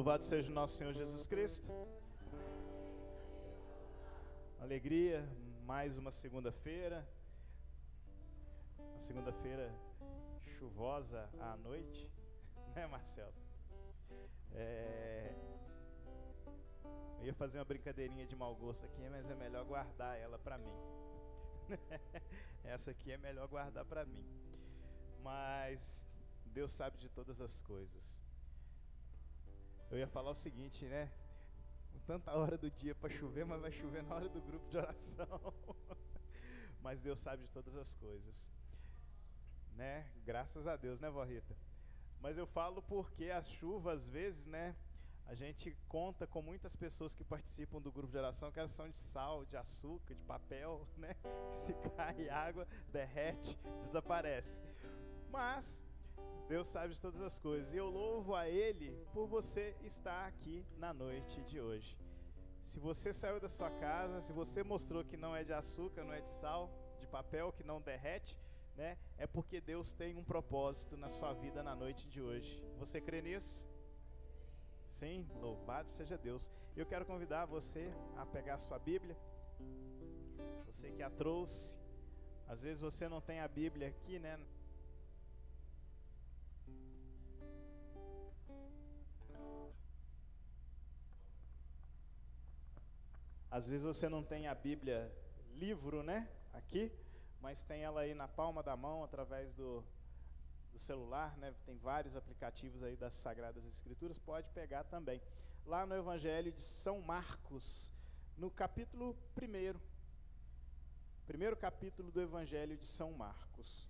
[0.00, 1.70] Louvado seja o nosso Senhor Jesus Cristo.
[4.58, 5.28] Alegria,
[5.66, 7.06] mais uma segunda-feira.
[8.78, 9.70] Uma segunda-feira
[10.56, 12.10] chuvosa à noite,
[12.74, 13.34] né, Marcelo?
[14.54, 15.34] É...
[17.18, 20.56] Eu ia fazer uma brincadeirinha de mau gosto aqui, mas é melhor guardar ela para
[20.56, 20.78] mim.
[22.64, 24.24] Essa aqui é melhor guardar para mim.
[25.22, 26.06] Mas
[26.46, 28.18] Deus sabe de todas as coisas.
[29.90, 31.10] Eu ia falar o seguinte, né?
[32.06, 35.54] Tanta hora do dia para chover, mas vai chover na hora do grupo de oração.
[36.80, 38.48] mas Deus sabe de todas as coisas.
[39.74, 40.08] Né?
[40.24, 41.56] Graças a Deus, né, vó Rita?
[42.20, 44.76] Mas eu falo porque as chuvas, às vezes, né?
[45.26, 48.88] A gente conta com muitas pessoas que participam do grupo de oração que elas são
[48.88, 51.14] de sal, de açúcar, de papel, né?
[51.50, 54.62] Que se cai água, derrete, desaparece.
[55.30, 55.84] Mas
[56.48, 57.72] Deus sabe de todas as coisas.
[57.72, 61.96] E eu louvo a Ele por você estar aqui na noite de hoje.
[62.60, 66.12] Se você saiu da sua casa, se você mostrou que não é de açúcar, não
[66.12, 68.36] é de sal, de papel, que não derrete,
[68.76, 68.98] né?
[69.16, 72.62] É porque Deus tem um propósito na sua vida na noite de hoje.
[72.78, 73.68] Você crê nisso?
[74.88, 76.50] Sim, louvado seja Deus.
[76.76, 79.16] Eu quero convidar você a pegar a sua Bíblia.
[80.66, 81.76] Você que a trouxe.
[82.46, 84.38] Às vezes você não tem a Bíblia aqui, né?
[93.50, 95.12] Às vezes você não tem a Bíblia
[95.56, 96.28] livro, né?
[96.52, 96.92] Aqui,
[97.40, 99.84] mas tem ela aí na palma da mão através do,
[100.72, 101.52] do celular, né?
[101.66, 105.20] Tem vários aplicativos aí das Sagradas Escrituras, pode pegar também.
[105.66, 107.92] Lá no Evangelho de São Marcos,
[108.38, 109.80] no capítulo 1.
[111.26, 113.88] Primeiro capítulo do Evangelho de São Marcos.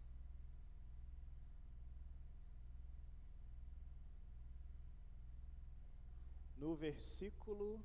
[6.56, 7.82] No versículo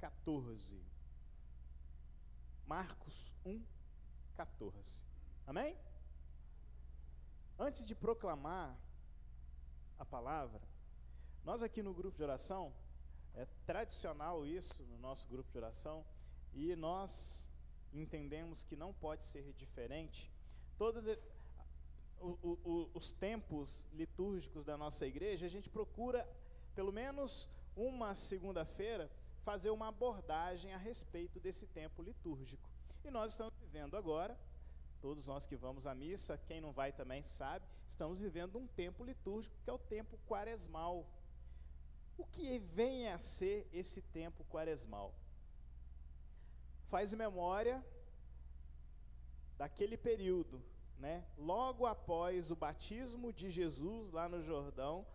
[0.00, 0.80] 14.
[2.66, 3.62] Marcos 1,
[4.34, 5.04] 14.
[5.46, 5.76] Amém?
[7.58, 8.74] Antes de proclamar
[9.98, 10.62] a palavra,
[11.44, 12.72] nós aqui no grupo de oração,
[13.34, 16.04] é tradicional isso no nosso grupo de oração,
[16.54, 17.52] e nós
[17.92, 20.32] entendemos que não pode ser diferente.
[20.78, 21.04] Todos
[22.94, 26.26] os tempos litúrgicos da nossa igreja, a gente procura,
[26.74, 32.68] pelo menos uma segunda-feira, fazer uma abordagem a respeito desse tempo litúrgico.
[33.04, 34.38] E nós estamos vivendo agora,
[35.00, 39.02] todos nós que vamos à missa, quem não vai também sabe, estamos vivendo um tempo
[39.02, 41.06] litúrgico que é o tempo quaresmal.
[42.18, 45.14] O que vem a ser esse tempo quaresmal?
[46.86, 47.84] Faz memória
[49.56, 50.62] daquele período,
[50.98, 51.24] né?
[51.38, 55.06] Logo após o batismo de Jesus lá no Jordão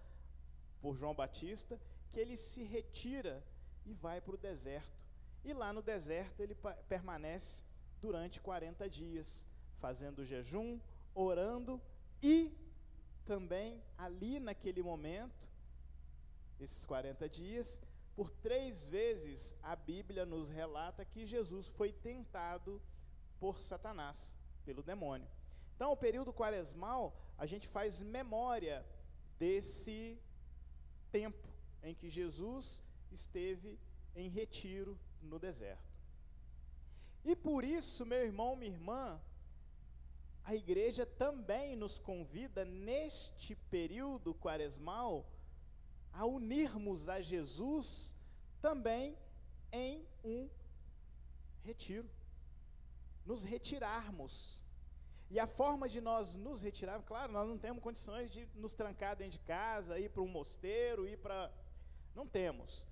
[0.82, 1.80] por João Batista,
[2.12, 3.44] que ele se retira
[3.86, 5.06] e vai para o deserto.
[5.44, 6.56] E lá no deserto ele
[6.88, 7.64] permanece
[8.02, 9.48] durante 40 dias,
[9.80, 10.80] fazendo jejum,
[11.14, 11.82] orando
[12.22, 12.52] e
[13.26, 15.50] também ali naquele momento,
[16.60, 17.82] esses 40 dias,
[18.16, 22.82] por três vezes a Bíblia nos relata que Jesus foi tentado
[23.40, 25.28] por Satanás, pelo demônio.
[25.76, 28.86] Então, o período quaresmal, a gente faz memória
[29.38, 30.18] desse
[31.12, 31.50] tempo
[31.84, 32.84] em que Jesus
[33.16, 33.80] esteve
[34.16, 36.00] em retiro no deserto.
[37.24, 39.20] E por isso, meu irmão, minha irmã,
[40.44, 45.26] a igreja também nos convida neste período quaresmal
[46.14, 48.16] a unirmos a Jesus
[48.62, 49.18] também
[49.72, 50.48] em um
[51.64, 52.08] retiro.
[53.26, 54.62] Nos retirarmos.
[55.32, 59.16] E a forma de nós nos retirarmos, claro, nós não temos condições de nos trancar
[59.16, 61.52] dentro de casa, ir para um mosteiro, ir para.
[62.14, 62.88] Não temos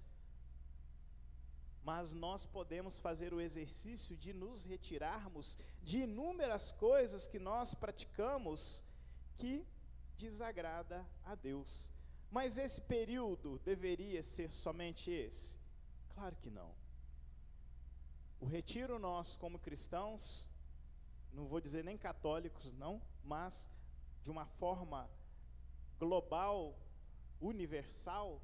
[1.84, 8.84] mas nós podemos fazer o exercício de nos retirarmos de inúmeras coisas que nós praticamos
[9.38, 9.66] que
[10.18, 11.92] desagrada a Deus.
[12.32, 15.60] Mas esse período deveria ser somente esse?
[16.14, 16.72] Claro que não.
[18.40, 20.50] O retiro nosso como cristãos,
[21.32, 23.70] não vou dizer nem católicos não, mas
[24.22, 25.10] de uma forma
[26.00, 26.78] global,
[27.42, 28.42] universal,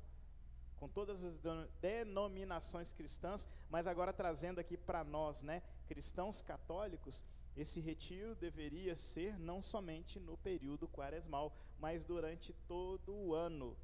[0.80, 1.38] com todas as
[1.81, 9.38] denominações cristãs, mas agora trazendo aqui para nós, né, cristãos católicos, esse retiro deveria ser
[9.38, 13.78] não somente no período quaresmal, mas durante todo o ano,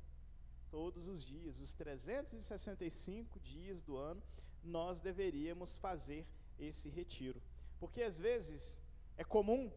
[0.71, 4.24] todos os dias, os 365 dias do ano,
[4.63, 6.25] nós deveríamos fazer
[6.57, 7.42] esse retiro.
[7.80, 8.80] Porque às vezes
[9.18, 9.71] é comum,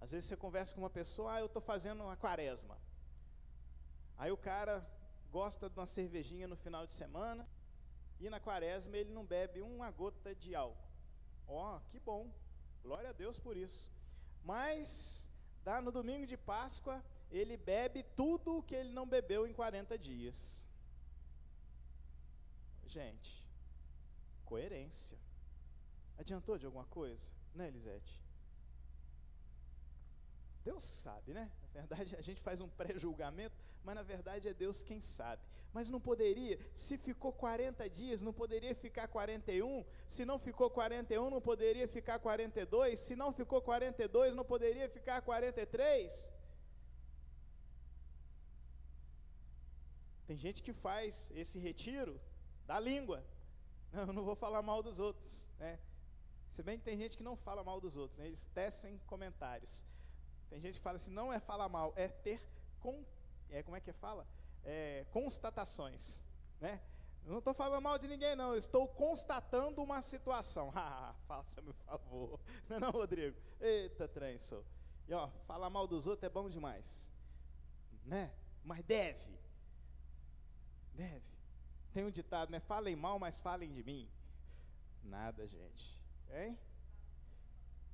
[0.00, 2.76] às vezes você conversa com uma pessoa, ah, eu estou fazendo uma quaresma.
[4.18, 4.84] Aí o cara
[5.30, 7.48] gosta de uma cervejinha no final de semana
[8.18, 10.90] e na quaresma ele não bebe uma gota de álcool.
[11.46, 12.30] Ó, oh, que bom.
[12.82, 13.92] Glória a Deus por isso.
[14.44, 15.30] Mas
[15.64, 19.98] dá no domingo de Páscoa, ele bebe tudo o que ele não bebeu em 40
[19.98, 20.64] dias.
[22.86, 23.46] Gente,
[24.44, 25.18] coerência.
[26.18, 27.32] Adiantou de alguma coisa?
[27.54, 28.20] Né, Elisete?
[30.70, 31.50] Deus sabe, né?
[31.62, 35.42] Na verdade, a gente faz um pré-julgamento, mas na verdade é Deus quem sabe.
[35.72, 41.28] Mas não poderia, se ficou 40 dias, não poderia ficar 41, se não ficou 41,
[41.28, 46.30] não poderia ficar 42, se não ficou 42, não poderia ficar 43.
[50.28, 52.20] Tem gente que faz esse retiro
[52.64, 53.24] da língua.
[53.92, 55.80] Não, eu não vou falar mal dos outros, né?
[56.52, 58.26] Se bem que tem gente que não fala mal dos outros, né?
[58.28, 59.74] eles tecem comentários.
[60.50, 62.42] Tem gente que fala assim, não é falar mal, é ter
[62.80, 63.04] com,
[63.48, 64.26] é, como é que fala?
[64.64, 66.26] É, constatações,
[66.60, 66.82] né?
[67.24, 68.52] Eu não estou falando mal de ninguém, não.
[68.52, 70.72] Eu estou constatando uma situação.
[70.74, 72.40] Ah, faça-me favor.
[72.68, 73.36] Não é não, Rodrigo?
[73.60, 74.64] Eita, trem, sou.
[75.06, 77.10] E ó, falar mal dos outros é bom demais.
[78.04, 78.32] Né?
[78.64, 79.38] Mas deve.
[80.94, 81.22] Deve.
[81.92, 82.58] Tem um ditado, né?
[82.60, 84.08] Falem mal, mas falem de mim.
[85.04, 86.00] Nada, gente.
[86.30, 86.58] Hein?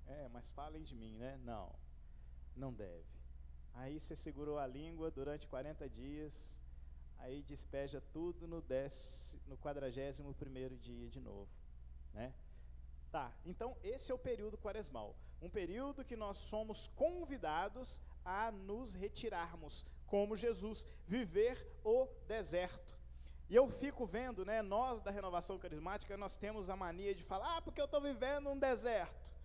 [0.06, 1.36] É, mas falem de mim, né?
[1.38, 1.74] Não
[2.56, 3.04] não deve.
[3.74, 6.60] Aí você segurou a língua durante 40 dias,
[7.18, 8.64] aí despeja tudo no,
[9.46, 11.48] no 41 primeiro dia de novo,
[12.14, 12.32] né?
[13.12, 18.94] Tá, então esse é o período quaresmal, um período que nós somos convidados a nos
[18.94, 22.96] retirarmos, como Jesus, viver o deserto.
[23.48, 27.58] E eu fico vendo, né, nós da renovação carismática, nós temos a mania de falar,
[27.58, 29.35] ah, porque eu estou vivendo um deserto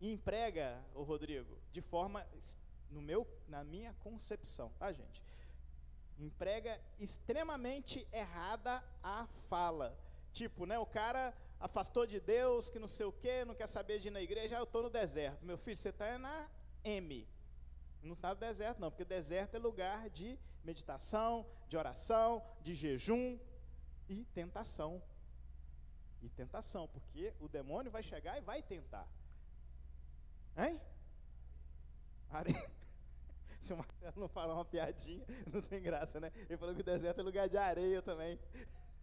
[0.00, 2.26] e emprega o Rodrigo de forma
[2.90, 5.22] no meu na minha concepção, tá, gente?
[6.18, 9.98] Emprega extremamente errada a fala.
[10.32, 13.98] Tipo, né, o cara afastou de Deus, que não sei o quê, não quer saber
[13.98, 15.44] de ir na igreja, ah, eu estou no deserto.
[15.44, 16.48] Meu filho, você está na
[16.84, 17.26] M.
[18.02, 23.38] Não está no deserto, não, porque deserto é lugar de meditação, de oração, de jejum
[24.08, 25.02] e tentação.
[26.22, 29.08] E tentação, porque o demônio vai chegar e vai tentar.
[30.56, 30.80] Hein?
[32.30, 32.72] Areia.
[33.60, 36.30] Se o Marcelo não falar uma piadinha, não tem graça, né?
[36.34, 38.38] Ele falou que o deserto é lugar de areia também.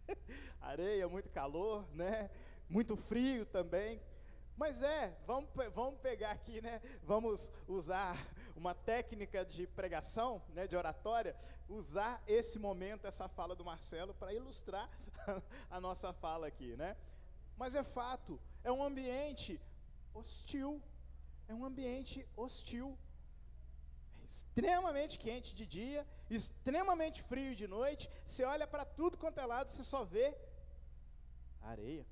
[0.60, 2.30] areia, muito calor, né?
[2.68, 4.00] Muito frio também.
[4.56, 6.80] Mas é, vamos, vamos pegar aqui, né?
[7.02, 8.16] Vamos usar
[8.56, 11.36] uma técnica de pregação, né, de oratória,
[11.68, 14.88] usar esse momento, essa fala do Marcelo, para ilustrar
[15.68, 16.96] a nossa fala aqui, né?
[17.56, 19.60] Mas é fato, é um ambiente
[20.14, 20.80] hostil,
[21.48, 22.98] é um ambiente hostil.
[24.28, 28.10] Extremamente quente de dia, extremamente frio de noite.
[28.24, 30.34] Você olha para tudo quanto é lado, você só vê
[31.60, 32.06] areia.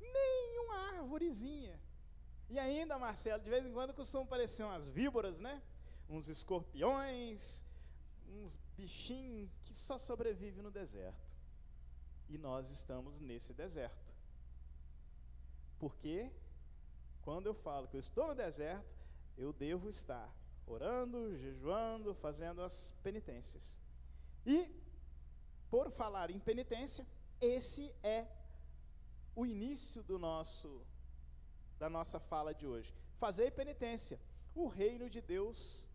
[0.00, 1.78] Nenhuma árvorezinha.
[2.48, 5.60] E ainda, Marcelo, de vez em quando costumam aparecer umas víboras, né?
[6.08, 7.64] Uns escorpiões,
[8.28, 11.34] uns bichinhos que só sobrevivem no deserto.
[12.28, 14.14] E nós estamos nesse deserto.
[15.78, 16.30] Por quê?
[17.26, 18.94] Quando eu falo que eu estou no deserto,
[19.36, 20.32] eu devo estar
[20.64, 23.76] orando, jejuando, fazendo as penitências.
[24.46, 24.70] E,
[25.68, 27.04] por falar em penitência,
[27.40, 28.28] esse é
[29.34, 30.86] o início do nosso
[31.80, 32.94] da nossa fala de hoje.
[33.16, 34.20] Fazer penitência.
[34.54, 35.90] O reino de Deus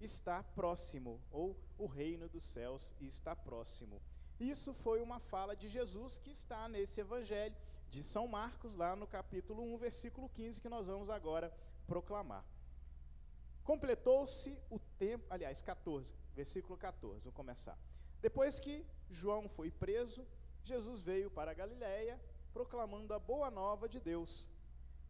[0.00, 4.00] está próximo, ou o reino dos céus está próximo.
[4.40, 7.54] Isso foi uma fala de Jesus que está nesse evangelho
[7.90, 11.52] de São Marcos, lá no capítulo 1, versículo 15, que nós vamos agora
[11.86, 12.44] proclamar.
[13.64, 17.78] Completou-se o tempo, aliás, 14, versículo 14, vou começar.
[18.22, 20.26] Depois que João foi preso,
[20.62, 22.20] Jesus veio para a Galiléia,
[22.52, 24.48] proclamando a boa nova de Deus.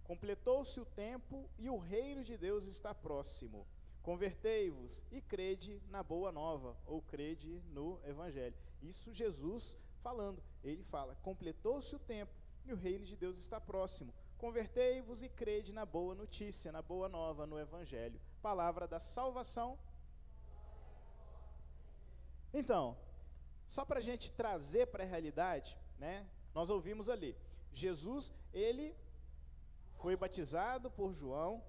[0.05, 3.67] Completou-se o tempo e o reino de Deus está próximo.
[4.03, 8.57] Convertei-vos e crede na boa nova, ou crede no evangelho.
[8.83, 10.43] Isso Jesus falando.
[10.65, 14.13] Ele fala: completou-se o tempo e o reino de Deus está próximo.
[14.39, 18.21] Convertei-vos e crede na boa notícia, na boa nova, no Evangelho.
[18.41, 19.79] Palavra da salvação.
[22.53, 22.97] Então,
[23.67, 26.27] só para a gente trazer para a realidade, né?
[26.55, 27.37] Nós ouvimos ali,
[27.73, 28.97] Jesus, ele
[29.99, 31.63] foi batizado por João,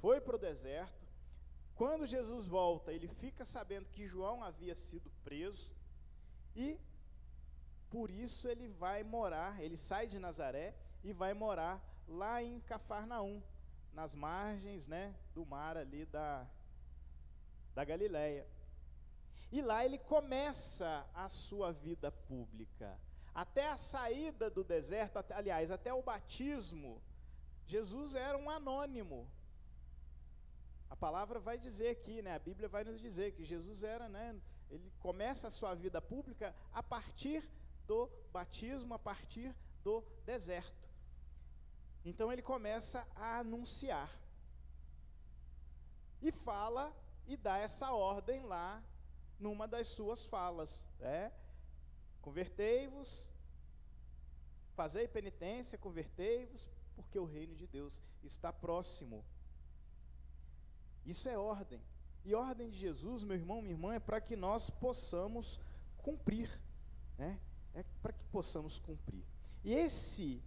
[0.00, 1.06] foi para o deserto.
[1.74, 5.72] Quando Jesus volta, ele fica sabendo que João havia sido preso
[6.54, 6.78] e
[7.90, 13.42] por isso ele vai morar, ele sai de Nazaré e vai morar lá em Cafarnaum,
[13.92, 16.46] nas margens, né, do mar ali da
[17.74, 18.44] da Galileia.
[19.52, 22.98] E lá ele começa a sua vida pública.
[23.32, 27.00] Até a saída do deserto, até, aliás, até o batismo,
[27.68, 29.30] Jesus era um anônimo.
[30.90, 32.34] A palavra vai dizer aqui, né?
[32.34, 34.34] A Bíblia vai nos dizer que Jesus era, né?
[34.68, 37.48] Ele começa a sua vida pública a partir
[37.88, 39.52] do batismo, a partir
[39.82, 40.88] do deserto.
[42.04, 44.10] Então ele começa a anunciar.
[46.20, 46.94] E fala
[47.26, 48.82] e dá essa ordem lá
[49.40, 51.32] numa das suas falas, né?
[52.20, 53.32] Convertei-vos,
[54.74, 59.24] fazei penitência, convertei-vos, porque o reino de Deus está próximo.
[61.06, 61.80] Isso é ordem.
[62.24, 65.60] E ordem de Jesus, meu irmão, minha irmã, é para que nós possamos
[65.98, 66.60] cumprir,
[67.16, 67.40] né?
[68.38, 69.24] Possamos cumprir.
[69.64, 70.40] E esse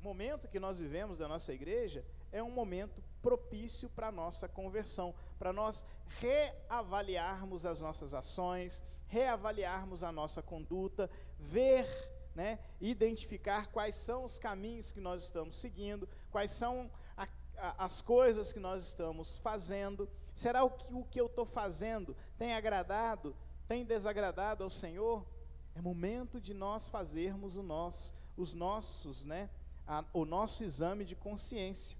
[0.00, 5.12] momento que nós vivemos da nossa igreja é um momento propício para a nossa conversão,
[5.36, 11.88] para nós reavaliarmos as nossas ações, reavaliarmos a nossa conduta, ver,
[12.36, 18.00] né, identificar quais são os caminhos que nós estamos seguindo, quais são a, a, as
[18.00, 20.08] coisas que nós estamos fazendo.
[20.32, 23.34] Será o que o que eu estou fazendo tem agradado,
[23.66, 25.31] tem desagradado ao Senhor?
[25.74, 29.48] É momento de nós fazermos o nosso, os nossos, né,
[29.86, 31.96] a, o nosso exame de consciência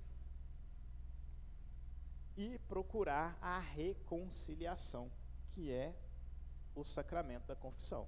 [2.36, 5.10] e procurar a reconciliação,
[5.50, 5.94] que é
[6.74, 8.06] o sacramento da confissão.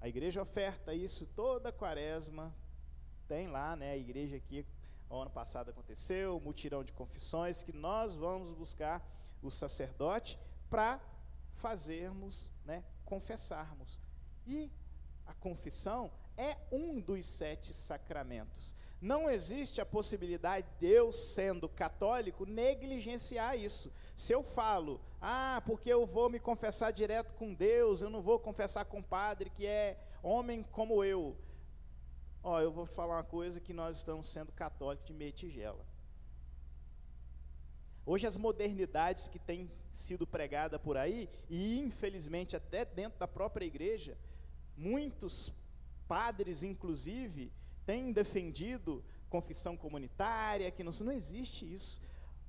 [0.00, 2.52] A igreja oferta isso toda quaresma,
[3.28, 4.66] tem lá, né, a igreja aqui,
[5.10, 9.06] ano passado aconteceu, o mutirão de confissões, que nós vamos buscar
[9.42, 10.38] o sacerdote
[10.70, 11.00] para
[11.54, 14.00] fazermos, né, confessarmos.
[14.46, 14.70] E
[15.26, 18.74] a confissão é um dos sete sacramentos.
[19.00, 23.92] Não existe a possibilidade de eu, sendo católico, negligenciar isso.
[24.14, 28.38] Se eu falo, ah, porque eu vou me confessar direto com Deus, eu não vou
[28.38, 31.36] confessar com o padre que é homem como eu.
[32.44, 35.84] Ó, eu vou falar uma coisa que nós estamos sendo católicos de meia tigela.
[38.04, 43.64] Hoje as modernidades que têm sido pregadas por aí, e infelizmente até dentro da própria
[43.64, 44.16] igreja,
[44.76, 45.52] muitos
[46.08, 47.52] padres, inclusive,
[47.86, 52.00] têm defendido confissão comunitária, que não, não existe isso.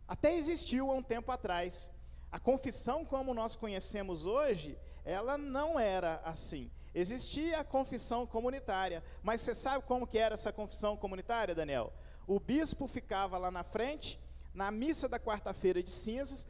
[0.08, 1.90] Até existiu há um tempo atrás.
[2.32, 6.70] A confissão, como nós conhecemos hoje, ela não era assim.
[6.96, 11.92] Existia a confissão comunitária, mas você sabe como que era essa confissão comunitária, Daniel?
[12.28, 14.20] O bispo ficava lá na frente,
[14.54, 16.48] na missa da quarta-feira de cinzas,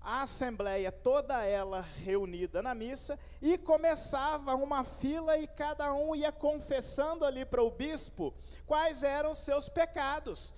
[0.00, 6.32] a assembleia toda ela reunida na missa e começava uma fila e cada um ia
[6.32, 8.32] confessando ali para o bispo
[8.66, 10.54] quais eram os seus pecados.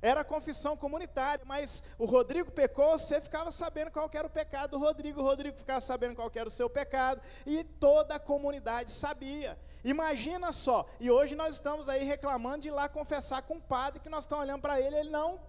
[0.00, 4.78] Era confissão comunitária, mas o Rodrigo pecou, você ficava sabendo qual era o pecado do
[4.78, 9.56] Rodrigo, o Rodrigo ficava sabendo qual era o seu pecado, e toda a comunidade sabia.
[9.84, 14.00] Imagina só, e hoje nós estamos aí reclamando de ir lá confessar com o padre,
[14.00, 15.40] que nós estamos olhando para ele, ele não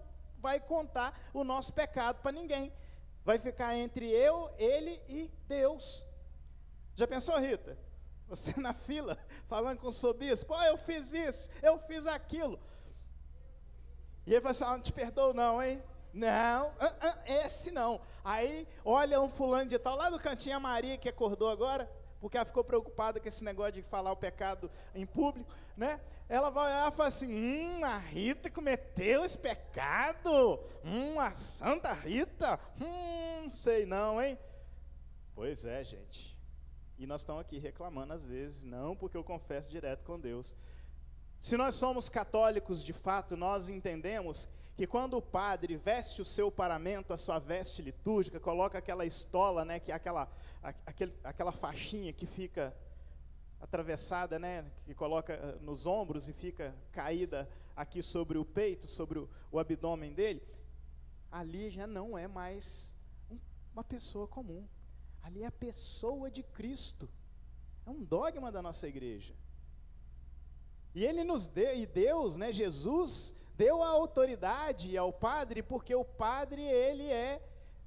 [0.44, 2.72] vai contar o nosso pecado para ninguém
[3.24, 6.06] vai ficar entre eu, ele e Deus.
[6.94, 7.76] Já pensou, Rita?
[8.28, 10.10] Você na fila, falando com o seu
[10.48, 12.60] oh, eu fiz isso, eu fiz aquilo.
[14.26, 15.82] E ele fala assim, ah, não te perdoo não, hein?
[16.12, 16.72] Não,
[17.26, 18.00] esse não.
[18.22, 21.90] Aí, olha um fulano de tal, lá do cantinho, a Maria que acordou agora,
[22.24, 26.00] porque ela ficou preocupada com esse negócio de falar o pecado em público, né?
[26.26, 31.92] Ela vai olhar e fala assim: hum, a Rita cometeu esse pecado, hum, a Santa
[31.92, 34.38] Rita, hum, sei não, hein?
[35.34, 36.34] Pois é, gente.
[36.98, 40.56] E nós estamos aqui reclamando às vezes, não porque eu confesso direto com Deus.
[41.38, 46.50] Se nós somos católicos de fato, nós entendemos que quando o padre veste o seu
[46.50, 50.28] paramento, a sua veste litúrgica, coloca aquela estola, né, que é aquela
[50.86, 52.74] aquele, aquela faixinha que fica
[53.60, 59.18] atravessada, né, que coloca eh, nos ombros e fica caída aqui sobre o peito, sobre
[59.18, 60.42] o, o abdômen dele,
[61.30, 62.96] ali já não é mais
[63.30, 63.38] um,
[63.72, 64.66] uma pessoa comum.
[65.22, 67.08] Ali é a pessoa de Cristo.
[67.86, 69.34] É um dogma da nossa igreja.
[70.94, 76.04] E ele nos deu, e Deus, né, Jesus, deu a autoridade ao padre, porque o
[76.04, 77.40] padre, ele é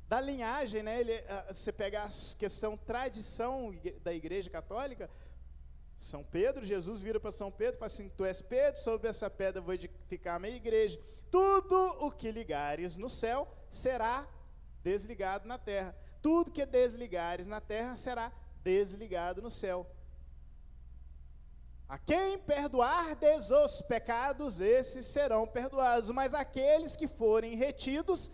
[0.08, 1.00] da linhagem, né?
[1.00, 5.10] Ele, ah, você pegar a questão tradição da Igreja Católica,
[5.98, 9.30] São Pedro, Jesus vira para São Pedro e fala assim: Tu és Pedro, sobre essa
[9.30, 11.00] pedra vou edificar a minha igreja.
[11.30, 14.26] Tudo o que ligares no céu será
[14.82, 15.96] desligado na terra.
[16.22, 18.32] Tudo que desligares na terra será
[18.64, 19.86] desligado no céu.
[21.90, 28.30] A quem perdoardes os pecados, esses serão perdoados, mas aqueles que forem retidos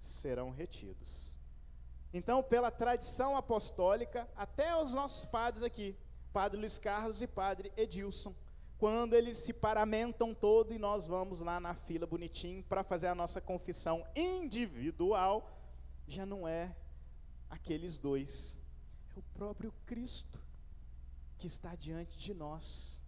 [0.00, 1.38] serão retidos.
[2.12, 5.96] Então, pela tradição apostólica, até os nossos padres aqui,
[6.32, 8.34] Padre Luiz Carlos e Padre Edilson,
[8.78, 13.14] quando eles se paramentam todo e nós vamos lá na fila bonitinho para fazer a
[13.14, 15.56] nossa confissão individual,
[16.08, 16.74] já não é
[17.48, 18.58] aqueles dois,
[19.14, 20.49] é o próprio Cristo
[21.40, 23.00] que está diante de nós.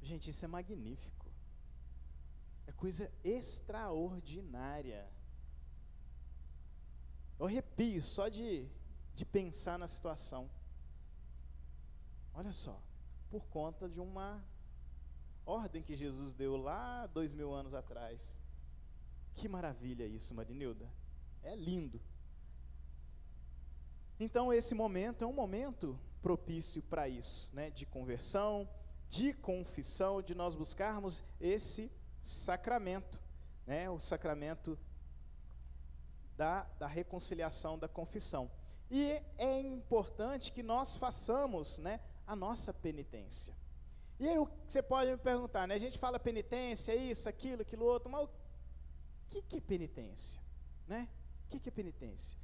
[0.00, 1.26] Gente, isso é magnífico.
[2.66, 5.10] É coisa extraordinária.
[7.38, 8.68] Eu arrepio só de,
[9.14, 10.48] de pensar na situação.
[12.32, 12.80] Olha só,
[13.28, 14.42] por conta de uma
[15.44, 18.40] ordem que Jesus deu lá dois mil anos atrás.
[19.34, 20.88] Que maravilha isso, Marinilda.
[21.42, 22.00] É lindo.
[24.18, 27.70] Então, esse momento é um momento propício para isso, né?
[27.70, 28.68] de conversão,
[29.08, 31.90] de confissão, de nós buscarmos esse
[32.22, 33.20] sacramento,
[33.66, 33.88] né?
[33.90, 34.78] o sacramento
[36.36, 38.50] da, da reconciliação, da confissão.
[38.90, 43.54] E é importante que nós façamos né, a nossa penitência.
[44.18, 44.36] E aí
[44.68, 45.74] você pode me perguntar, né?
[45.74, 48.30] A gente fala penitência, isso, aquilo, aquilo outro, mas o
[49.30, 50.42] que, que é penitência?
[50.86, 51.08] Né?
[51.46, 52.36] O que, que é penitência?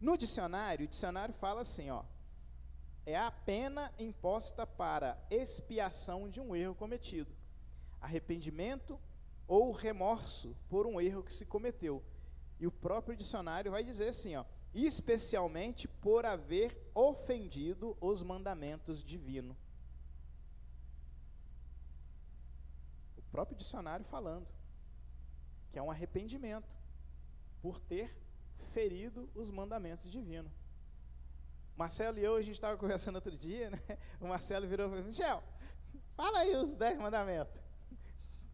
[0.00, 2.02] No dicionário, o dicionário fala assim, ó,
[3.06, 7.34] é a pena imposta para expiação de um erro cometido,
[8.00, 8.98] arrependimento
[9.46, 12.02] ou remorso por um erro que se cometeu.
[12.58, 19.56] E o próprio dicionário vai dizer assim, ó, especialmente por haver ofendido os mandamentos divinos.
[23.18, 24.46] O próprio dicionário falando
[25.70, 26.78] que é um arrependimento
[27.60, 28.16] por ter
[28.72, 30.52] ferido os mandamentos divinos.
[31.76, 33.80] Marcelo e eu, a gente estava conversando outro dia, né?
[34.20, 35.42] O Marcelo virou para mim, Michel,
[36.16, 37.60] fala aí os dez mandamentos.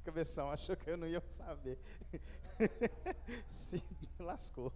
[0.05, 1.79] Cabeção, achou que eu não ia saber.
[3.51, 3.83] Se
[4.19, 4.73] lascou.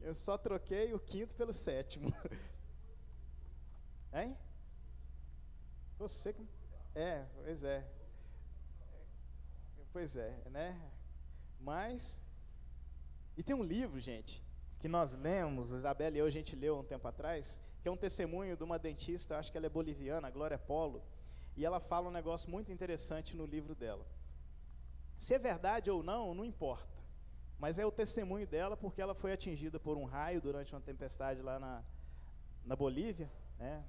[0.00, 2.14] Eu só troquei o quinto pelo sétimo.
[4.12, 4.36] Hein?
[5.98, 6.46] Você que.
[6.94, 7.84] É, pois é.
[9.92, 10.80] Pois é, né?
[11.60, 12.22] Mas.
[13.36, 14.44] E tem um livro, gente,
[14.84, 17.96] que nós lemos, Isabela e eu, a gente leu um tempo atrás, que é um
[17.96, 21.02] testemunho de uma dentista, acho que ela é boliviana, Glória Polo,
[21.56, 24.04] e ela fala um negócio muito interessante no livro dela.
[25.16, 26.98] Se é verdade ou não, não importa.
[27.58, 31.40] Mas é o testemunho dela porque ela foi atingida por um raio durante uma tempestade
[31.40, 31.82] lá na,
[32.62, 33.82] na Bolívia, né?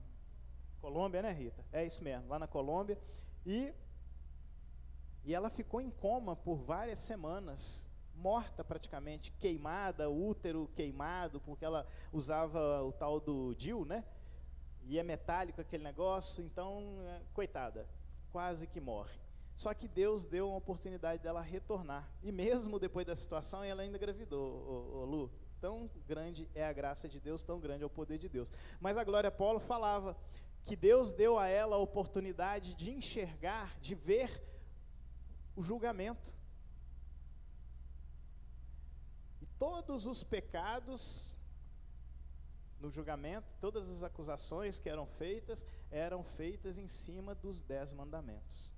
[0.80, 1.66] Colômbia, né, Rita?
[1.74, 2.98] É isso mesmo, lá na Colômbia.
[3.46, 3.74] E,
[5.26, 11.88] e ela ficou em coma por várias semanas, morta praticamente, queimada, útero queimado, porque ela
[12.12, 14.04] usava o tal do DIL, né?
[14.84, 17.88] E é metálico aquele negócio, então, é, coitada,
[18.32, 19.20] quase que morre.
[19.56, 22.12] Só que Deus deu uma oportunidade dela retornar.
[22.22, 25.32] E mesmo depois da situação, ela ainda engravidou, ô, Lu.
[25.62, 28.52] Tão grande é a graça de Deus, tão grande é o poder de Deus.
[28.80, 30.16] Mas a Glória Paulo falava
[30.66, 34.44] que Deus deu a ela a oportunidade de enxergar, de ver
[35.56, 36.36] o julgamento.
[39.42, 41.42] E todos os pecados
[42.80, 48.76] no julgamento, todas as acusações que eram feitas, eram feitas em cima dos dez mandamentos.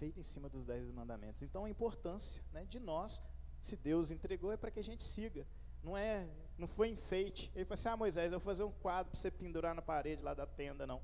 [0.00, 1.42] feita em cima dos dez mandamentos.
[1.42, 3.22] Então a importância né, de nós,
[3.60, 5.46] se Deus entregou, é para que a gente siga.
[5.82, 7.52] Não é, não foi enfeite.
[7.54, 10.22] Ele falou assim: Ah, Moisés, eu vou fazer um quadro para você pendurar na parede
[10.22, 11.02] lá da tenda, não.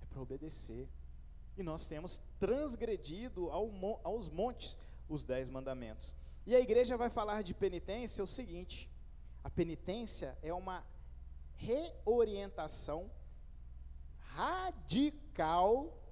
[0.00, 0.88] É para obedecer.
[1.56, 3.70] E nós temos transgredido ao,
[4.02, 6.16] aos montes os dez mandamentos.
[6.46, 8.90] E a igreja vai falar de penitência o seguinte:
[9.44, 10.82] a penitência é uma
[11.56, 13.10] reorientação
[14.18, 16.02] radical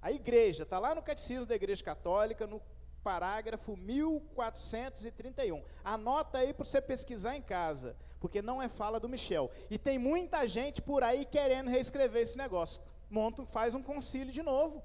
[0.00, 2.62] a igreja, está lá no Catecismo da Igreja Católica, no
[3.02, 5.62] parágrafo 1431.
[5.82, 9.50] Anota aí para você pesquisar em casa, porque não é fala do Michel.
[9.68, 12.80] E tem muita gente por aí querendo reescrever esse negócio.
[13.10, 14.82] Monta, faz um concílio de novo.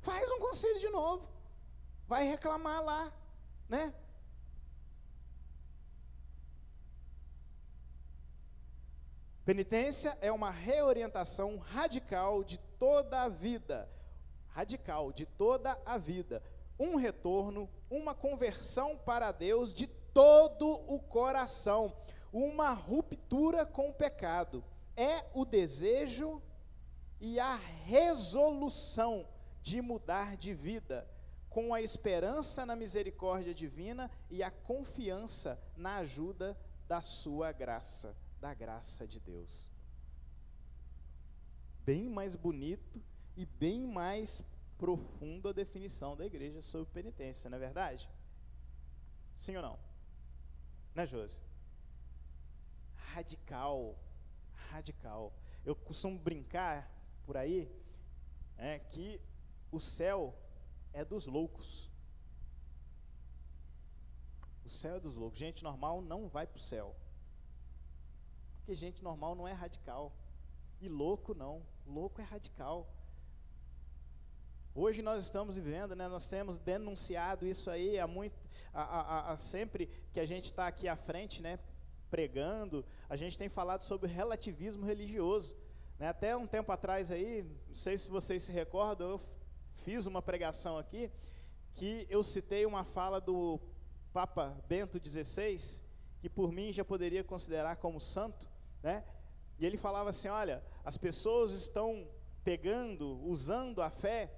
[0.00, 1.28] Faz um concílio de novo.
[2.06, 3.12] Vai reclamar lá,
[3.68, 3.94] né?
[9.44, 13.88] Penitência é uma reorientação radical de toda a vida
[14.52, 16.42] radical de toda a vida,
[16.78, 21.94] um retorno, uma conversão para Deus de todo o coração,
[22.32, 24.64] uma ruptura com o pecado.
[24.96, 26.42] É o desejo
[27.22, 29.24] e a resolução
[29.62, 31.08] de mudar de vida,
[31.48, 36.58] com a esperança na misericórdia divina e a confiança na ajuda
[36.88, 39.70] da sua graça, da graça de Deus.
[41.84, 43.00] Bem mais bonito
[43.36, 44.42] e bem mais
[44.76, 48.10] profunda definição da igreja sobre penitência, não é verdade?
[49.36, 49.78] Sim ou não?
[50.92, 51.40] Né, Josi?
[53.12, 53.96] Radical,
[54.70, 55.32] radical.
[55.64, 56.90] Eu costumo brincar
[57.32, 57.66] por aí
[58.58, 59.18] é, que
[59.70, 60.34] o céu
[60.92, 61.90] é dos loucos.
[64.66, 65.38] O céu é dos loucos.
[65.38, 66.94] Gente normal não vai para o céu.
[68.58, 70.12] Porque gente normal não é radical.
[70.78, 71.62] E louco não.
[71.86, 72.86] Louco é radical.
[74.74, 78.34] Hoje nós estamos vivendo, né, nós temos denunciado isso aí há muito,
[78.74, 81.58] a, a, sempre que a gente está aqui à frente, né,
[82.10, 85.61] pregando, a gente tem falado sobre relativismo religioso.
[86.02, 89.20] Né, até um tempo atrás aí, não sei se vocês se recordam, eu
[89.84, 91.08] fiz uma pregação aqui
[91.74, 93.60] que eu citei uma fala do
[94.12, 95.80] Papa Bento XVI,
[96.20, 98.48] que por mim já poderia considerar como santo,
[98.82, 99.04] né?
[99.60, 102.08] E ele falava assim: olha, as pessoas estão
[102.42, 104.34] pegando, usando a fé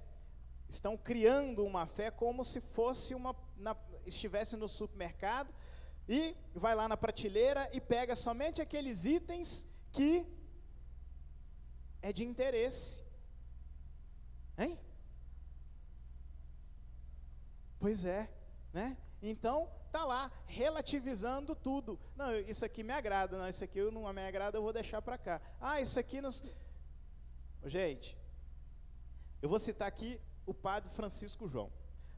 [0.69, 3.75] estão criando uma fé como se fosse uma na,
[4.05, 5.51] estivesse no supermercado
[6.07, 10.27] e vai lá na prateleira e pega somente aqueles itens que
[12.05, 13.03] é de interesse.
[14.55, 14.77] Hein?
[17.79, 18.29] Pois é,
[18.71, 18.95] né?
[19.23, 21.99] Então, tá lá relativizando tudo.
[22.15, 25.17] Não, isso aqui me agrada, não, isso aqui não me agrada, eu vou deixar para
[25.17, 25.41] cá.
[25.59, 26.43] Ah, isso aqui nos
[27.65, 28.15] Gente,
[29.41, 31.71] eu vou citar aqui o padre Francisco João.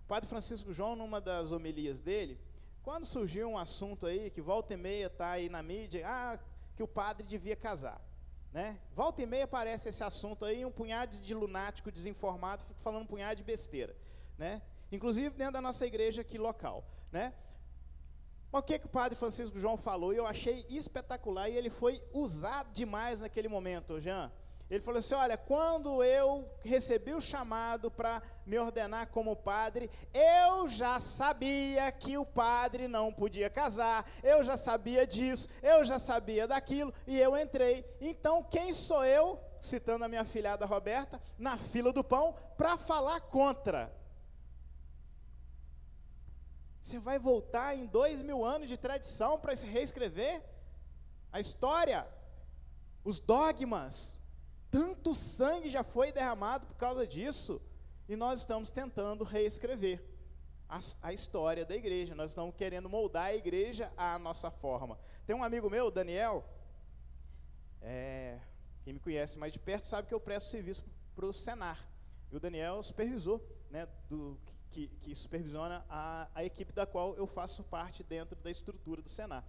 [0.03, 2.37] O padre Francisco João, numa das homilias dele,
[2.83, 6.37] quando surgiu um assunto aí, que volta e meia está aí na mídia, ah,
[6.75, 8.01] que o padre devia casar.
[8.57, 8.75] Né?
[8.95, 13.05] Volta e meia aparece esse assunto aí, um punhado de lunático desinformado fica falando um
[13.05, 13.95] punhado de besteira.
[14.35, 14.63] Né?
[14.91, 16.83] Inclusive dentro da nossa igreja aqui local.
[17.11, 17.35] Né?
[18.51, 20.11] Mas o que, que o padre Francisco João falou?
[20.11, 24.31] E eu achei espetacular, e ele foi usado demais naquele momento, Jean.
[24.69, 30.67] Ele falou assim: Olha, quando eu recebi o chamado para me ordenar como padre, eu
[30.67, 36.47] já sabia que o padre não podia casar, eu já sabia disso, eu já sabia
[36.47, 37.85] daquilo, e eu entrei.
[38.01, 43.21] Então, quem sou eu, citando a minha filhada Roberta, na fila do pão, para falar
[43.21, 43.95] contra?
[46.81, 50.41] Você vai voltar em dois mil anos de tradição para reescrever
[51.31, 52.07] a história,
[53.03, 54.21] os dogmas,
[54.69, 57.61] tanto sangue já foi derramado por causa disso,
[58.07, 60.03] e nós estamos tentando reescrever
[60.69, 64.99] a, a, história da igreja, nós estamos querendo moldar a igreja à nossa forma.
[65.25, 66.43] Tem um amigo meu, Daniel,
[67.81, 68.39] é,
[68.83, 70.83] quem me conhece mais de perto sabe que eu presto serviço
[71.15, 71.87] para o Senar,
[72.31, 74.37] e o Daniel é o supervisor, né, do,
[74.71, 79.09] que, que supervisiona a, a equipe da qual eu faço parte dentro da estrutura do
[79.09, 79.45] Senar.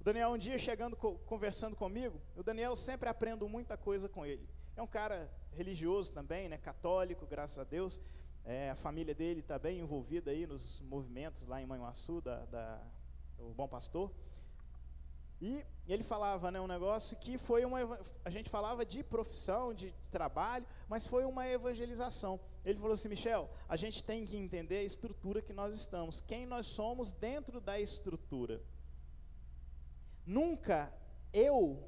[0.00, 4.48] O Daniel, um dia chegando, conversando comigo, o Daniel sempre aprendo muita coisa com ele.
[4.80, 8.00] É um cara religioso também, né, católico, graças a Deus.
[8.46, 12.82] É, a família dele está bem envolvida aí nos movimentos lá em Manhuaçu, da, da,
[13.36, 14.10] do Bom Pastor.
[15.38, 18.00] E ele falava né, um negócio que foi uma.
[18.24, 22.40] A gente falava de profissão, de trabalho, mas foi uma evangelização.
[22.64, 26.46] Ele falou assim: Michel, a gente tem que entender a estrutura que nós estamos, quem
[26.46, 28.62] nós somos dentro da estrutura.
[30.24, 30.90] Nunca
[31.34, 31.86] eu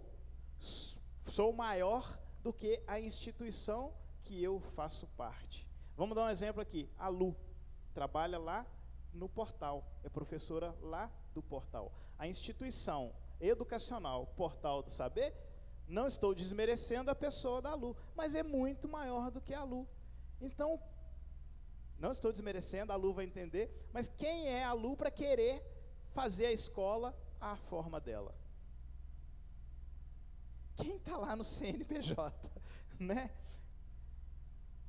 [1.23, 5.67] sou maior do que a instituição que eu faço parte.
[5.97, 6.91] Vamos dar um exemplo aqui.
[6.99, 7.37] A Lu
[7.95, 8.67] trabalha lá
[9.13, 11.93] no portal, é professora lá do portal.
[12.19, 15.35] A instituição educacional Portal do Saber,
[15.89, 19.87] não estou desmerecendo a pessoa da Lu, mas é muito maior do que a Lu.
[20.41, 20.81] Então,
[21.99, 25.63] não estou desmerecendo, a Lu vai entender, mas quem é a Lu para querer
[26.11, 28.35] fazer a escola à forma dela?
[30.77, 32.51] Quem está lá no CNPJ,
[32.99, 33.31] né?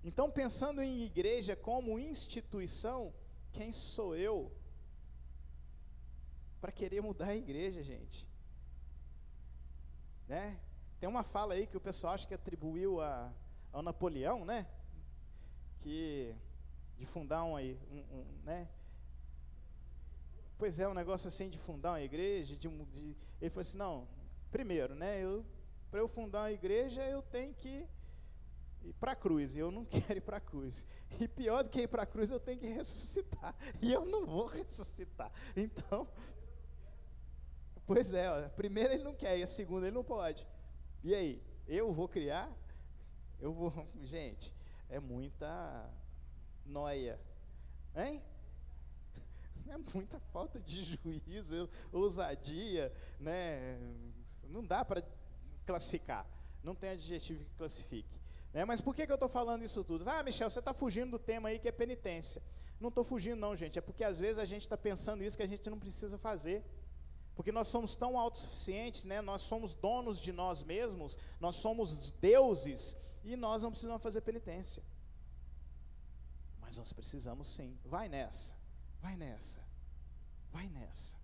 [0.04, 3.14] Então, pensando em igreja como instituição,
[3.54, 4.52] quem sou eu
[6.60, 8.28] para querer mudar a igreja, gente?
[10.28, 10.60] Né?
[11.00, 13.32] Tem uma fala aí que o pessoal acha que atribuiu a,
[13.72, 14.68] ao Napoleão, né?
[15.82, 16.36] Que
[16.98, 18.70] de fundar um, um, um né?
[20.58, 24.08] Pois é, um negócio assim de fundar uma igreja, de, de, ele falou assim, não,
[24.52, 25.22] primeiro, né?
[25.22, 25.46] Eu
[25.94, 27.88] para eu fundar uma igreja, eu tenho que
[28.82, 30.88] ir para a cruz, e eu não quero ir para a cruz.
[31.22, 34.26] E pior do que ir para a cruz, eu tenho que ressuscitar, e eu não
[34.26, 35.32] vou ressuscitar.
[35.56, 36.08] Então,
[37.86, 40.48] pois é, ó, a primeira ele não quer, e a segunda ele não pode.
[41.04, 42.52] E aí, eu vou criar?
[43.40, 44.52] Eu vou, gente,
[44.90, 45.88] é muita
[46.66, 47.22] noia,
[47.96, 48.20] hein?
[49.68, 53.78] É muita falta de juízo, ousadia, né?
[54.50, 55.04] Não dá para
[55.64, 56.26] classificar.
[56.64, 58.20] Não tem adjetivo que classifique.
[58.54, 58.64] Né?
[58.66, 60.08] Mas por que, que eu estou falando isso tudo?
[60.08, 62.42] Ah, Michel, você está fugindo do tema aí que é penitência.
[62.80, 63.80] Não estou fugindo, não, gente.
[63.80, 66.64] É porque às vezes a gente está pensando isso que a gente não precisa fazer.
[67.36, 69.20] Porque nós somos tão autossuficientes, né?
[69.22, 74.84] nós somos donos de nós mesmos, nós somos deuses e nós não precisamos fazer penitência.
[76.62, 77.78] Mas nós precisamos sim.
[77.84, 78.56] Vai nessa,
[79.02, 79.62] vai nessa,
[80.52, 81.18] vai nessa.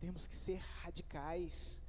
[0.00, 1.83] Temos que ser radicais.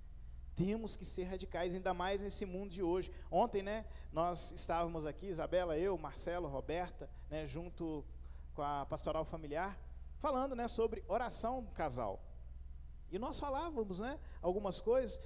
[0.56, 3.12] Temos que ser radicais, ainda mais nesse mundo de hoje.
[3.30, 8.06] Ontem, né, nós estávamos aqui, Isabela, eu, Marcelo, Roberta, né, junto
[8.54, 9.78] com a pastoral familiar,
[10.18, 12.22] falando, né, sobre oração casal.
[13.12, 15.20] E nós falávamos, né, algumas coisas,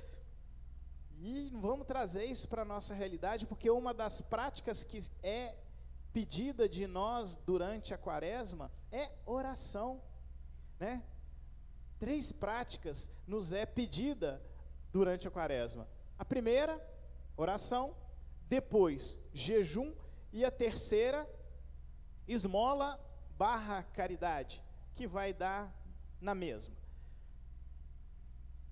[1.21, 5.55] e vamos trazer isso para a nossa realidade, porque uma das práticas que é
[6.13, 10.01] pedida de nós durante a quaresma é oração,
[10.79, 11.03] né?
[11.99, 14.41] Três práticas nos é pedida
[14.91, 15.88] durante a quaresma.
[16.17, 16.80] A primeira,
[17.38, 17.95] oração,
[18.47, 19.93] depois, jejum,
[20.32, 21.28] e a terceira,
[22.28, 22.99] esmola
[23.38, 24.63] barra caridade,
[24.95, 25.73] que vai dar
[26.21, 26.75] na mesma.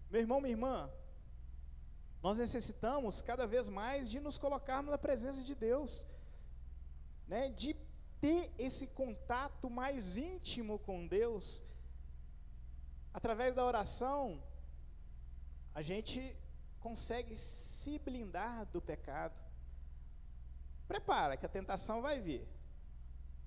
[0.10, 0.90] Meu irmão, minha irmã,
[2.22, 6.08] nós necessitamos cada vez mais de nos colocarmos na presença de Deus,
[7.28, 7.76] né, de
[8.20, 11.64] ter esse contato mais íntimo com Deus.
[13.14, 14.42] Através da oração,
[15.78, 16.36] a gente
[16.80, 19.40] consegue se blindar do pecado.
[20.88, 22.48] Prepara que a tentação vai vir.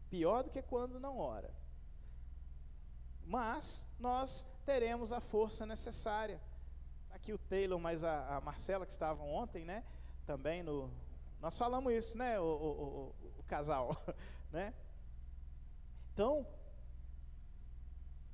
[0.09, 1.53] Pior do que quando não ora.
[3.27, 6.40] Mas nós teremos a força necessária
[7.11, 9.83] aqui o Taylor, mas a, a Marcela que estavam ontem, né?
[10.25, 10.88] Também no.
[11.40, 12.38] Nós falamos isso, né?
[12.38, 14.01] O, o, o, o casal,
[14.53, 14.73] né?
[16.14, 16.47] Então,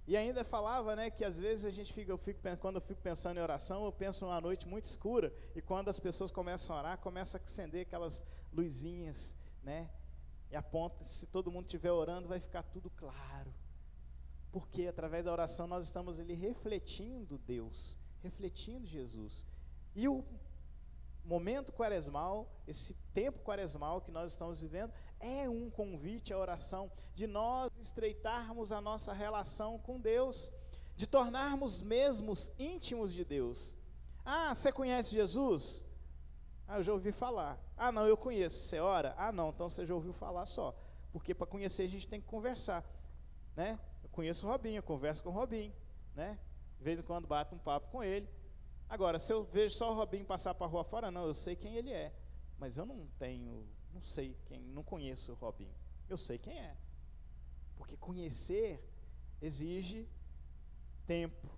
[0.07, 3.01] e ainda falava, né, que às vezes a gente fica, eu fico, quando eu fico
[3.01, 6.79] pensando em oração, eu penso numa noite muito escura, e quando as pessoas começam a
[6.79, 9.91] orar, começa a acender aquelas luzinhas, né?
[10.51, 13.53] E a ponto, se todo mundo estiver orando, vai ficar tudo claro.
[14.53, 19.47] Porque através da oração nós estamos ali refletindo Deus refletindo Jesus.
[19.95, 20.25] E o
[21.27, 27.27] momento quaresmal, esse tempo quaresmal que nós estamos vivendo, é um convite à oração, de
[27.27, 30.53] nós estreitarmos a nossa relação com Deus,
[30.95, 33.77] de tornarmos mesmos íntimos de Deus.
[34.25, 35.87] Ah, você conhece Jesus?
[36.67, 37.59] Ah, eu já ouvi falar.
[37.77, 38.57] Ah, não, eu conheço.
[38.69, 39.15] Você ora?
[39.17, 40.75] Ah, não, então você já ouviu falar só.
[41.13, 42.85] Porque para conhecer a gente tem que conversar.
[43.55, 43.79] Né?
[44.03, 45.73] Eu conheço o Robinho, eu converso com o Robinho.
[46.15, 46.39] Né?
[46.79, 48.29] De vez em quando bato um papo com ele.
[48.89, 51.57] Agora, se eu vejo só o Robinho passar para a rua fora, não, eu sei
[51.57, 52.13] quem ele é.
[52.59, 55.75] Mas eu não tenho, não sei quem, não conheço o Robinho.
[56.09, 56.77] Eu sei quem é.
[57.77, 58.83] Porque conhecer
[59.43, 60.09] exige
[61.07, 61.49] tempo,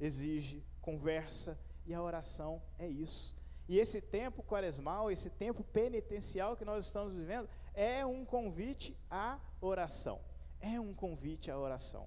[0.00, 3.36] exige conversa, e a oração é isso.
[3.66, 9.40] E esse tempo quaresmal, esse tempo penitencial que nós estamos vivendo, é um convite à
[9.60, 10.20] oração.
[10.60, 12.06] É um convite à oração.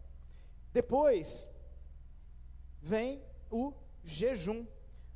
[0.73, 1.51] Depois,
[2.81, 4.65] vem o jejum.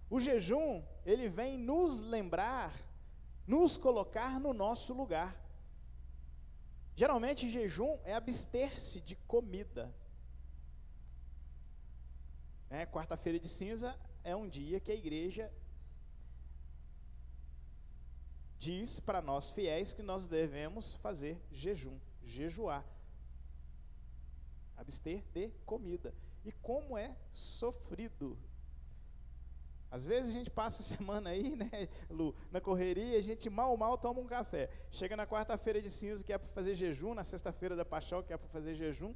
[0.09, 2.73] O jejum, ele vem nos lembrar,
[3.47, 5.35] nos colocar no nosso lugar.
[6.95, 9.93] Geralmente, jejum é abster-se de comida.
[12.69, 15.51] É, Quarta-feira de cinza é um dia que a igreja
[18.57, 22.85] diz para nós fiéis que nós devemos fazer jejum, jejuar.
[24.77, 28.37] Abster de comida e como é sofrido.
[29.95, 33.77] Às vezes a gente passa a semana aí, né, Lu, na correria, a gente mal,
[33.77, 34.69] mal toma um café.
[34.91, 38.34] Chega na quarta-feira de cinza, que é para fazer jejum, na sexta-feira da paixão, que
[38.34, 39.15] é para fazer jejum.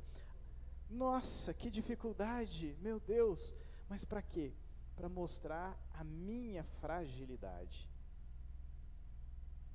[0.89, 3.53] Nossa, que dificuldade, meu Deus.
[3.89, 4.53] Mas para quê?
[4.95, 7.85] Para mostrar a minha fragilidade.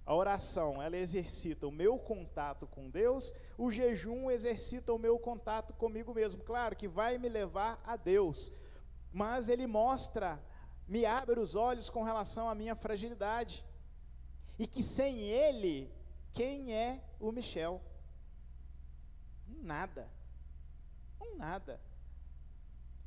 [0.06, 5.74] A oração, ela exercita o meu contato com Deus, o jejum exercita o meu contato
[5.74, 6.42] comigo mesmo.
[6.42, 8.50] Claro que vai me levar a Deus,
[9.12, 10.42] mas ele mostra,
[10.86, 13.64] me abre os olhos com relação à minha fragilidade.
[14.58, 15.90] E que sem ele,
[16.32, 17.80] quem é o Michel?
[19.46, 20.08] Nada.
[21.20, 21.80] Um nada.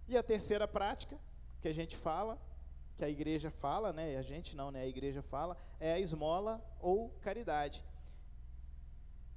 [0.07, 1.17] E a terceira prática
[1.61, 2.39] que a gente fala
[2.97, 4.17] que a igreja fala, né?
[4.17, 4.81] A gente não, né?
[4.81, 7.85] A igreja fala é a esmola ou caridade.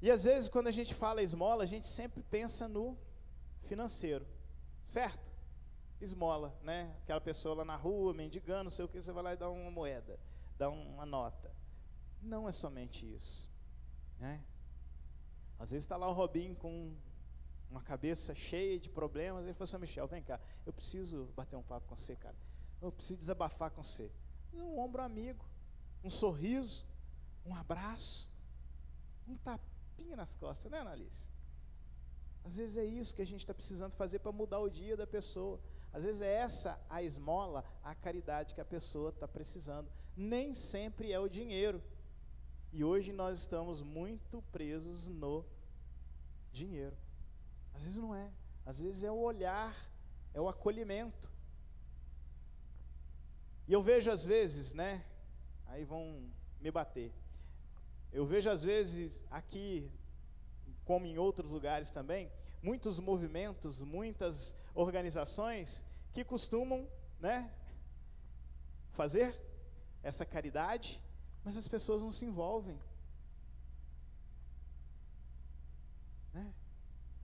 [0.00, 2.96] E às vezes quando a gente fala esmola, a gente sempre pensa no
[3.60, 4.26] financeiro,
[4.82, 5.29] certo?
[6.00, 6.94] Esmola, né?
[7.02, 9.50] Aquela pessoa lá na rua mendigando, não sei o que, você vai lá e dá
[9.50, 10.18] uma moeda,
[10.56, 11.50] dá uma nota.
[12.22, 13.50] Não é somente isso,
[14.18, 14.42] né?
[15.58, 16.94] Às vezes está lá o Robinho com
[17.70, 21.62] uma cabeça cheia de problemas, ele falou assim, Michel, vem cá, eu preciso bater um
[21.62, 22.36] papo com você, cara.
[22.80, 24.10] Eu preciso desabafar com você.
[24.52, 25.44] Um ombro amigo,
[26.02, 26.84] um sorriso,
[27.44, 28.30] um abraço,
[29.28, 31.30] um tapinha nas costas, né, Analice?
[32.44, 35.06] Às vezes é isso que a gente está precisando fazer para mudar o dia da
[35.06, 35.60] pessoa.
[35.92, 39.90] Às vezes é essa a esmola, a caridade que a pessoa está precisando.
[40.16, 41.82] Nem sempre é o dinheiro.
[42.72, 45.44] E hoje nós estamos muito presos no
[46.52, 46.96] dinheiro.
[47.74, 48.30] Às vezes não é.
[48.64, 49.74] Às vezes é o olhar,
[50.32, 51.30] é o acolhimento.
[53.66, 55.04] E eu vejo às vezes, né?
[55.66, 57.12] Aí vão me bater.
[58.12, 59.90] Eu vejo às vezes aqui,
[60.84, 62.30] como em outros lugares também,
[62.62, 66.88] muitos movimentos, muitas organizações que costumam,
[67.20, 67.52] né,
[68.92, 69.38] fazer
[70.02, 71.00] essa caridade,
[71.44, 72.78] mas as pessoas não se envolvem.
[76.34, 76.52] Né?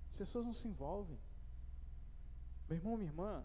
[0.09, 1.18] As pessoas não se envolvem.
[2.68, 3.44] Meu irmão, minha irmã,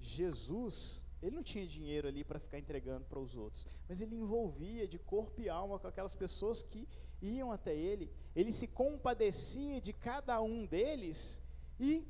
[0.00, 4.86] Jesus, ele não tinha dinheiro ali para ficar entregando para os outros, mas ele envolvia
[4.86, 6.88] de corpo e alma com aquelas pessoas que
[7.20, 11.42] iam até ele, ele se compadecia de cada um deles
[11.78, 12.06] e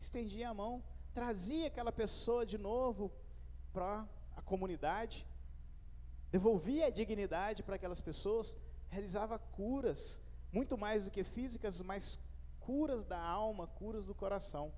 [0.00, 0.82] estendia a mão,
[1.12, 3.12] trazia aquela pessoa de novo
[3.72, 5.26] para a comunidade,
[6.30, 8.56] devolvia a dignidade para aquelas pessoas,
[8.88, 12.26] realizava curas, muito mais do que físicas, mas
[12.58, 14.72] curas da alma, curas do coração.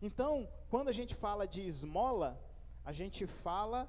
[0.00, 2.40] Então, quando a gente fala de esmola,
[2.84, 3.88] a gente fala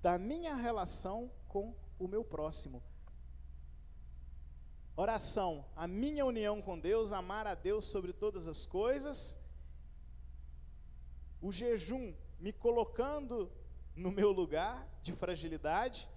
[0.00, 2.82] da minha relação com o meu próximo.
[4.96, 9.39] Oração, a minha união com Deus, amar a Deus sobre todas as coisas.
[11.40, 13.50] O jejum, me colocando
[13.94, 16.08] no meu lugar de fragilidade,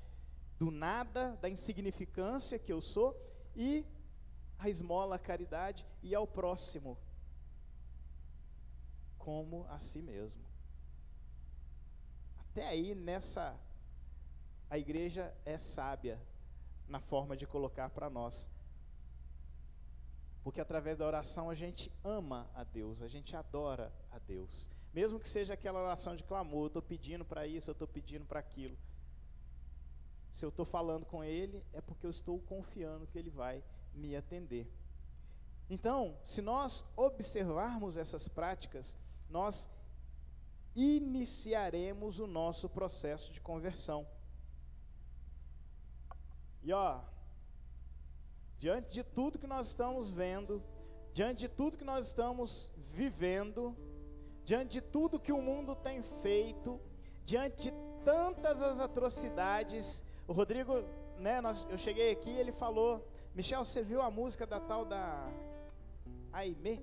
[0.57, 3.15] do nada, da insignificância que eu sou,
[3.55, 3.85] e
[4.57, 6.97] a esmola, a caridade e ao próximo,
[9.17, 10.41] como a si mesmo.
[12.39, 13.59] Até aí, nessa,
[14.69, 16.21] a igreja é sábia
[16.87, 18.49] na forma de colocar para nós.
[20.43, 24.69] Porque através da oração a gente ama a Deus, a gente adora a Deus.
[24.93, 28.25] Mesmo que seja aquela oração de clamor, eu estou pedindo para isso, eu estou pedindo
[28.25, 28.77] para aquilo.
[30.31, 34.15] Se eu estou falando com Ele, é porque eu estou confiando que Ele vai me
[34.15, 34.71] atender.
[35.69, 38.97] Então, se nós observarmos essas práticas,
[39.29, 39.69] nós
[40.75, 44.07] iniciaremos o nosso processo de conversão.
[46.61, 47.01] E ó,
[48.57, 50.63] diante de tudo que nós estamos vendo,
[51.13, 53.75] diante de tudo que nós estamos vivendo,
[54.45, 56.79] diante de tudo que o mundo tem feito,
[57.23, 60.83] diante de tantas as atrocidades, o Rodrigo,
[61.17, 64.85] né, nós, eu cheguei aqui e ele falou, Michel, você viu a música da tal
[64.85, 65.29] da
[66.31, 66.81] Aimee?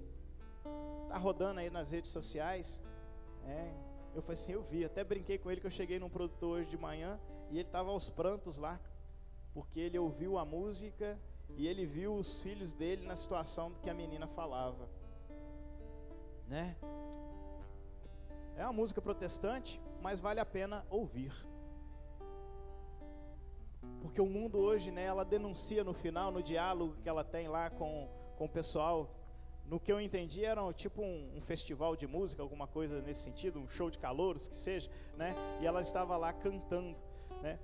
[1.08, 2.82] Tá rodando aí nas redes sociais.
[3.46, 3.72] É,
[4.14, 6.70] eu falei assim, eu vi, até brinquei com ele que eu cheguei num produtor hoje
[6.70, 7.20] de manhã
[7.50, 8.80] e ele estava aos prantos lá,
[9.52, 11.18] porque ele ouviu a música
[11.56, 14.88] e ele viu os filhos dele na situação que a menina falava.
[16.48, 16.76] Né?
[18.60, 21.32] É uma música protestante, mas vale a pena ouvir.
[24.02, 27.70] Porque o mundo hoje, né, ela denuncia no final, no diálogo que ela tem lá
[27.70, 29.16] com, com o pessoal.
[29.64, 33.58] No que eu entendi, era tipo um, um festival de música, alguma coisa nesse sentido,
[33.58, 35.34] um show de calouros, que seja, né?
[35.62, 36.98] E ela estava lá cantando,
[37.40, 37.58] né?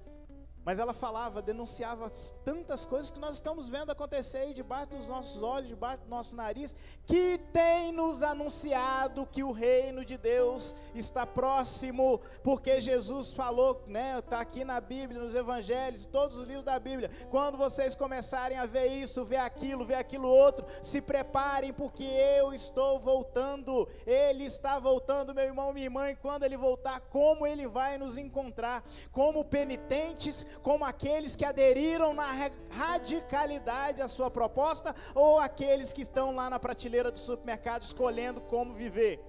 [0.67, 2.11] Mas ela falava, denunciava
[2.45, 6.35] tantas coisas que nós estamos vendo acontecer aí debaixo dos nossos olhos, debaixo do nosso
[6.35, 6.75] nariz,
[7.07, 14.19] que tem nos anunciado que o reino de Deus está próximo, porque Jesus falou, né,
[14.19, 17.13] está aqui na Bíblia, nos evangelhos, todos os livros da Bíblia.
[17.31, 22.53] Quando vocês começarem a ver isso, ver aquilo, ver aquilo outro, se preparem, porque eu
[22.53, 23.89] estou voltando.
[24.05, 28.19] Ele está voltando, meu irmão, minha irmã, e quando ele voltar, como ele vai nos
[28.19, 28.83] encontrar?
[29.13, 32.27] Como penitentes, como aqueles que aderiram na
[32.71, 38.73] radicalidade à sua proposta, ou aqueles que estão lá na prateleira do supermercado escolhendo como
[38.73, 39.21] viver.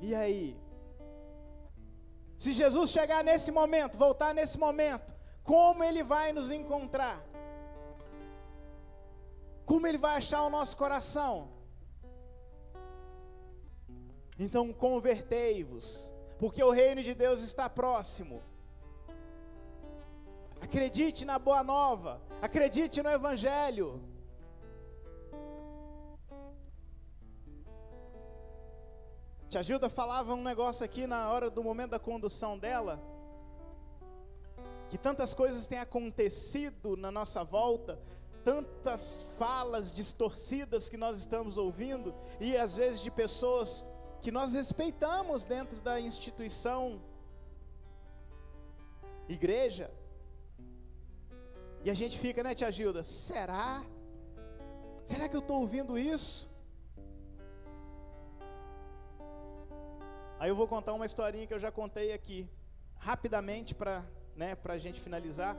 [0.00, 0.56] E aí?
[2.36, 7.24] Se Jesus chegar nesse momento, voltar nesse momento, como ele vai nos encontrar?
[9.66, 11.50] Como ele vai achar o nosso coração?
[14.38, 18.42] Então convertei-vos porque o reino de Deus está próximo.
[20.60, 24.00] Acredite na boa nova, acredite no Evangelho.
[29.48, 33.00] Tia Gilda falava um negócio aqui na hora do momento da condução dela,
[34.90, 37.98] que tantas coisas têm acontecido na nossa volta,
[38.44, 43.86] tantas falas distorcidas que nós estamos ouvindo, e às vezes de pessoas
[44.20, 47.00] que nós respeitamos dentro da instituição.
[49.28, 49.90] igreja.
[51.84, 53.02] E a gente fica, né, tia Gilda?
[53.02, 53.84] Será?
[55.04, 56.50] Será que eu estou ouvindo isso?
[60.38, 62.48] Aí eu vou contar uma historinha que eu já contei aqui,
[62.96, 64.04] rapidamente para
[64.36, 65.56] né, a gente finalizar.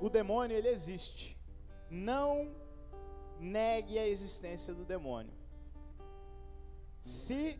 [0.00, 1.36] O demônio, ele existe.
[1.90, 2.54] Não
[3.38, 5.37] negue a existência do demônio.
[7.00, 7.58] Se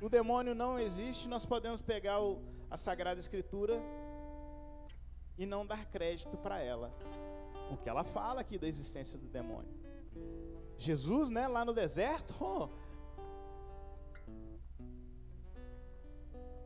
[0.00, 3.80] o demônio não existe, nós podemos pegar o, a Sagrada Escritura
[5.38, 6.92] e não dar crédito para ela,
[7.68, 9.74] porque ela fala aqui da existência do demônio.
[10.78, 12.68] Jesus, né, lá no deserto, oh,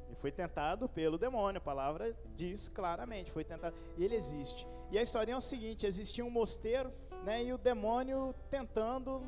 [0.07, 4.67] ele foi tentado pelo demônio, a palavra diz claramente, foi tentado, e ele existe.
[4.91, 6.93] E a história é o seguinte: existia um mosteiro,
[7.25, 9.23] né, e o demônio tentando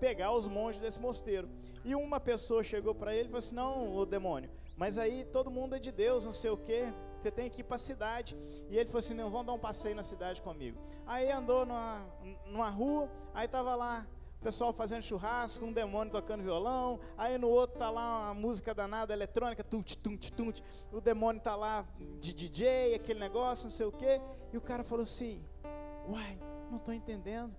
[0.00, 1.48] pegar os monges desse mosteiro.
[1.86, 5.52] E uma pessoa chegou para ele e falou assim: Não, o demônio, mas aí todo
[5.52, 8.36] mundo é de Deus, não sei o quê, você tem que ir para a cidade.
[8.68, 10.80] E ele falou assim: Não, vamos dar um passeio na cidade comigo.
[11.06, 12.04] Aí andou numa,
[12.44, 14.04] numa rua, aí estava lá
[14.40, 18.74] o pessoal fazendo churrasco, um demônio tocando violão, aí no outro tá lá uma música
[18.74, 21.86] danada eletrônica, tut, tut, tut, o demônio tá lá
[22.20, 24.20] de DJ, aquele negócio, não sei o quê,
[24.52, 25.40] e o cara falou assim:
[26.08, 26.36] Uai,
[26.68, 27.56] não estou entendendo.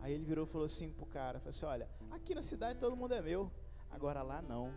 [0.00, 2.96] Aí ele virou e falou assim pro cara: falou assim, Olha, aqui na cidade todo
[2.96, 3.52] mundo é meu.
[3.96, 4.70] Agora lá não.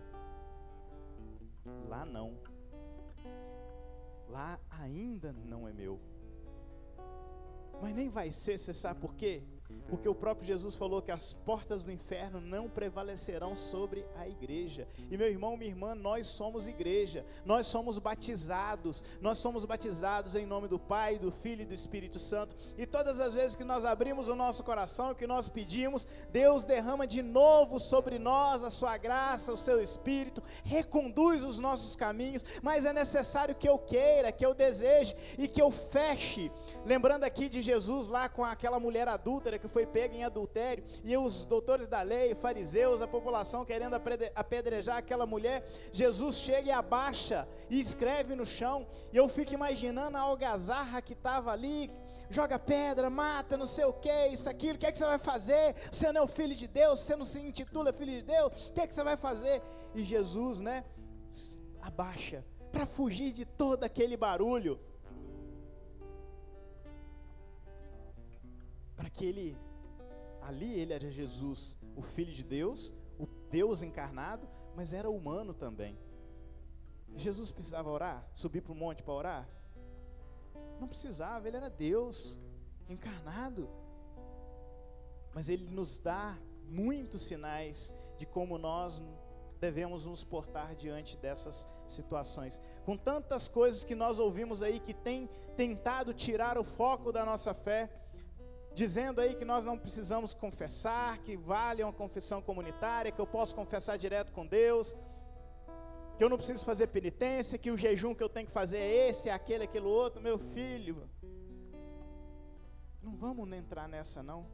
[1.90, 2.40] Lá não.
[4.30, 6.00] Lá ainda não é meu.
[7.82, 9.44] Mas nem vai ser, você sabe por quê?
[9.88, 14.88] Porque o próprio Jesus falou que as portas do inferno não prevalecerão sobre a igreja.
[15.10, 17.26] E meu irmão, minha irmã, nós somos igreja.
[17.46, 19.04] Nós somos batizados.
[19.20, 22.56] Nós somos batizados em nome do Pai, do Filho e do Espírito Santo.
[22.78, 27.06] E todas as vezes que nós abrimos o nosso coração, que nós pedimos, Deus derrama
[27.06, 32.86] de novo sobre nós a sua graça, o seu espírito, reconduz os nossos caminhos, mas
[32.86, 36.52] é necessário que eu queira, que eu deseje e que eu feche.
[36.86, 41.16] Lembrando aqui de Jesus lá com aquela mulher adúltera que foi pega em adultério, e
[41.18, 43.96] os doutores da lei, fariseus, a população querendo
[44.36, 50.18] apedrejar aquela mulher, Jesus chega e abaixa e escreve no chão, e eu fico imaginando
[50.18, 51.92] a algazarra que estava ali,
[52.30, 55.18] joga pedra, mata, não sei o que, isso, aquilo, o que é que você vai
[55.18, 55.76] fazer?
[55.92, 58.72] Você não é o filho de Deus, você não se intitula filho de Deus, o
[58.74, 59.62] que é que você vai fazer?
[59.96, 60.86] E Jesus, né,
[61.82, 64.80] abaixa, para fugir de todo aquele barulho,
[69.10, 69.58] para que ele,
[70.42, 75.98] ali ele era Jesus, o Filho de Deus, o Deus encarnado, mas era humano também.
[77.16, 79.50] Jesus precisava orar, subir para o monte para orar?
[80.80, 82.40] Não precisava, ele era Deus
[82.88, 83.68] encarnado.
[85.34, 89.02] Mas ele nos dá muitos sinais de como nós
[89.60, 92.62] devemos nos portar diante dessas situações.
[92.86, 97.54] Com tantas coisas que nós ouvimos aí que tem tentado tirar o foco da nossa
[97.54, 97.90] fé,
[98.80, 103.54] dizendo aí que nós não precisamos confessar, que vale uma confissão comunitária, que eu posso
[103.54, 104.96] confessar direto com Deus,
[106.18, 109.10] que eu não preciso fazer penitência, que o jejum que eu tenho que fazer é
[109.10, 111.10] esse, é aquele, aquele outro, meu filho.
[113.04, 114.48] Não vamos entrar nessa não.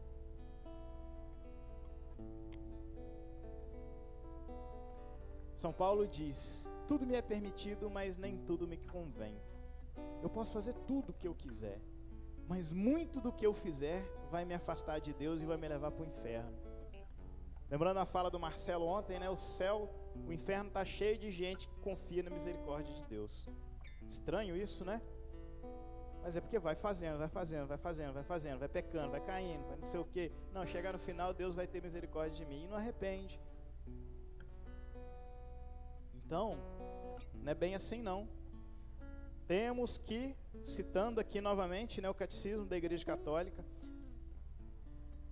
[5.55, 9.39] São Paulo diz: tudo me é permitido, mas nem tudo me convém.
[10.23, 11.79] Eu posso fazer tudo o que eu quiser,
[12.47, 15.91] mas muito do que eu fizer vai me afastar de Deus e vai me levar
[15.91, 16.53] para o inferno.
[17.69, 19.29] Lembrando a fala do Marcelo ontem, né?
[19.29, 19.89] O céu,
[20.27, 23.49] o inferno está cheio de gente que confia na misericórdia de Deus.
[24.07, 25.01] Estranho isso, né?
[26.21, 29.65] Mas é porque vai fazendo, vai fazendo, vai fazendo, vai fazendo, vai pecando, vai caindo,
[29.67, 30.31] vai não sei o quê.
[30.51, 33.39] Não, chegar no final, Deus vai ter misericórdia de mim e não arrepende.
[36.13, 36.57] Então,
[37.33, 38.27] não é bem assim não
[39.47, 43.63] temos que, citando aqui novamente né, o catecismo da Igreja Católica,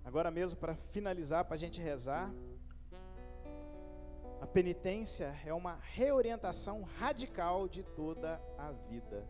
[0.03, 2.31] agora mesmo para finalizar, para a gente rezar,
[4.39, 9.25] a penitência é uma reorientação radical de toda a vida.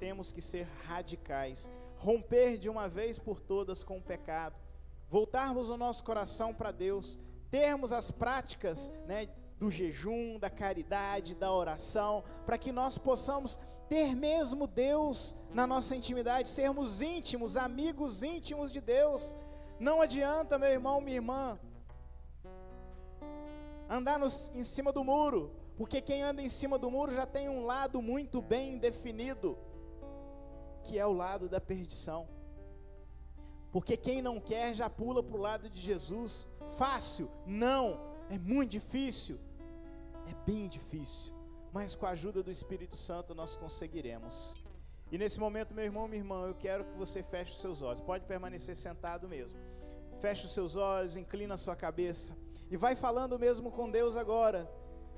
[0.00, 4.56] Temos que ser radicais, romper de uma vez por todas com o pecado,
[5.08, 7.20] voltarmos o nosso coração para Deus,
[7.50, 13.58] termos as práticas né, do jejum, da caridade, da oração, para que nós possamos
[13.88, 19.36] ter mesmo Deus na nossa intimidade, sermos íntimos, amigos íntimos de Deus.
[19.80, 21.58] Não adianta, meu irmão, minha irmã,
[23.88, 27.48] andar nos, em cima do muro, porque quem anda em cima do muro já tem
[27.48, 29.56] um lado muito bem definido,
[30.82, 32.28] que é o lado da perdição.
[33.70, 36.48] Porque quem não quer já pula para o lado de Jesus.
[36.76, 37.30] Fácil?
[37.46, 39.38] Não, é muito difícil.
[40.26, 41.37] É bem difícil.
[41.72, 44.56] Mas com a ajuda do Espírito Santo nós conseguiremos.
[45.10, 48.00] E nesse momento, meu irmão, minha irmã, eu quero que você feche os seus olhos.
[48.00, 49.58] Pode permanecer sentado mesmo.
[50.20, 52.36] Feche os seus olhos, inclina a sua cabeça
[52.70, 54.70] e vai falando mesmo com Deus agora.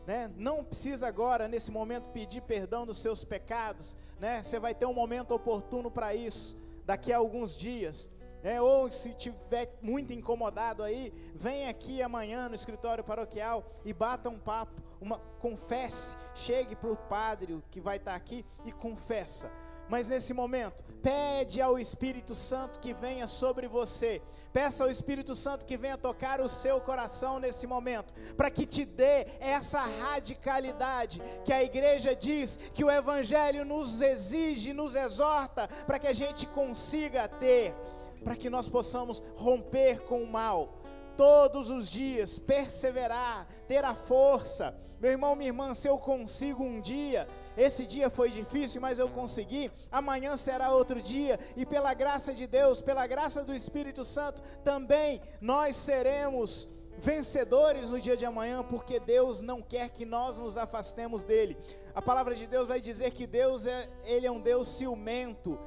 [0.07, 0.31] Né?
[0.37, 3.97] Não precisa agora, nesse momento, pedir perdão dos seus pecados.
[4.19, 4.43] Né?
[4.43, 8.11] Você vai ter um momento oportuno para isso, daqui a alguns dias.
[8.43, 8.61] Né?
[8.61, 14.39] Ou se tiver muito incomodado aí, vem aqui amanhã no escritório paroquial e bata um
[14.39, 19.51] papo, uma, confesse, chegue para o padre que vai estar tá aqui e confessa.
[19.91, 24.23] Mas nesse momento, pede ao Espírito Santo que venha sobre você.
[24.53, 28.85] Peça ao Espírito Santo que venha tocar o seu coração nesse momento, para que te
[28.85, 35.99] dê essa radicalidade que a igreja diz que o Evangelho nos exige, nos exorta, para
[35.99, 37.75] que a gente consiga ter,
[38.23, 40.81] para que nós possamos romper com o mal
[41.17, 44.75] todos os dias, perseverar, ter a força.
[45.01, 47.27] Meu irmão, minha irmã, se eu consigo um dia
[47.57, 49.71] esse dia foi difícil, mas eu consegui.
[49.91, 55.21] Amanhã será outro dia, e pela graça de Deus, pela graça do Espírito Santo, também
[55.41, 61.25] nós seremos vencedores no dia de amanhã, porque Deus não quer que nós nos afastemos
[61.25, 61.57] dele.
[61.95, 65.59] A palavra de Deus vai dizer que Deus é, ele é um Deus ciumento,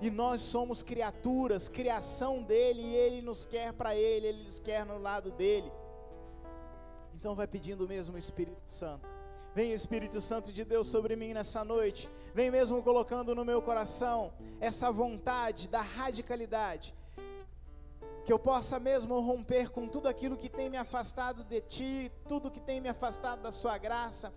[0.00, 4.84] e nós somos criaturas, criação dele, e ele nos quer para ele, ele nos quer
[4.84, 5.70] no lado dele.
[7.18, 9.18] Então vai pedindo mesmo o Espírito Santo
[9.52, 12.08] Vem Espírito Santo de Deus sobre mim nessa noite.
[12.32, 16.94] Vem mesmo colocando no meu coração essa vontade da radicalidade.
[18.24, 22.52] Que eu possa mesmo romper com tudo aquilo que tem me afastado de ti, tudo
[22.52, 24.32] que tem me afastado da sua graça,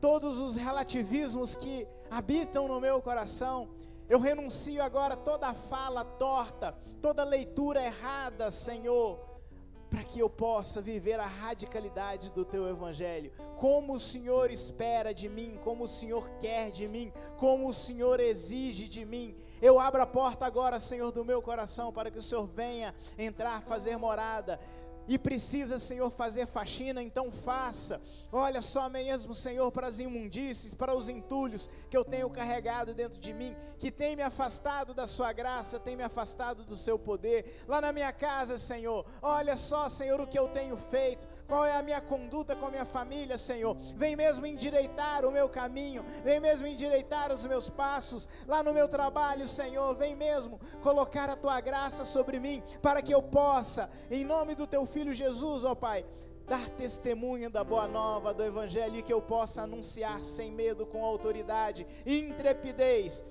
[0.00, 3.70] todos os relativismos que habitam no meu coração.
[4.08, 9.29] Eu renuncio agora toda fala torta, toda leitura errada, Senhor
[9.90, 15.28] para que eu possa viver a radicalidade do teu evangelho, como o Senhor espera de
[15.28, 19.36] mim, como o Senhor quer de mim, como o Senhor exige de mim.
[19.60, 23.62] Eu abro a porta agora, Senhor, do meu coração, para que o Senhor venha entrar,
[23.62, 24.60] fazer morada
[25.10, 28.00] e precisa, Senhor, fazer faxina, então faça.
[28.30, 33.18] Olha só mesmo, Senhor, para as imundícies, para os entulhos que eu tenho carregado dentro
[33.18, 37.64] de mim, que tem me afastado da Sua graça, tem me afastado do Seu poder.
[37.66, 41.76] Lá na minha casa, Senhor, olha só, Senhor, o que eu tenho feito, qual é
[41.76, 43.76] a minha conduta com a minha família, Senhor.
[43.96, 48.28] Vem mesmo endireitar o meu caminho, vem mesmo endireitar os meus passos.
[48.46, 53.12] Lá no meu trabalho, Senhor, vem mesmo colocar a Tua graça sobre mim, para que
[53.12, 56.04] eu possa, em nome do Teu Filho, filho Jesus, ó Pai,
[56.46, 61.02] dar testemunho da boa nova, do Evangelho, e que eu possa anunciar sem medo, com
[61.02, 63.24] autoridade e intrepidez,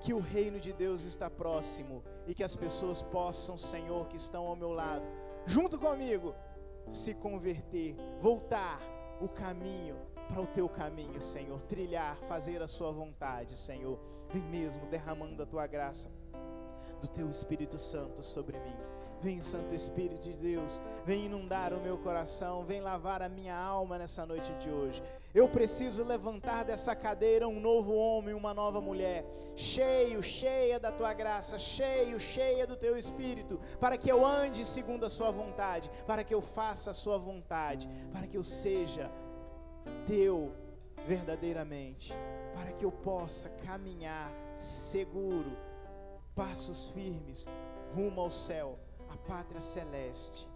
[0.00, 4.48] que o reino de Deus está próximo e que as pessoas possam, Senhor, que estão
[4.48, 5.04] ao meu lado,
[5.46, 6.34] junto comigo,
[6.88, 8.80] se converter, voltar
[9.20, 14.00] o caminho para o teu caminho, Senhor, trilhar, fazer a sua vontade, Senhor.
[14.30, 16.10] Vem mesmo derramando a tua graça,
[17.00, 18.91] do teu Espírito Santo sobre mim.
[19.22, 23.96] Vem, Santo Espírito de Deus, vem inundar o meu coração, vem lavar a minha alma
[23.96, 25.00] nessa noite de hoje.
[25.32, 31.14] Eu preciso levantar dessa cadeira um novo homem, uma nova mulher, cheio, cheia da tua
[31.14, 36.24] graça, cheio, cheia do teu espírito, para que eu ande segundo a sua vontade, para
[36.24, 39.08] que eu faça a sua vontade, para que eu seja
[40.04, 40.50] teu
[41.06, 42.12] verdadeiramente,
[42.56, 45.56] para que eu possa caminhar seguro,
[46.34, 47.46] passos firmes
[47.94, 48.80] rumo ao céu
[49.26, 50.51] pátria celeste.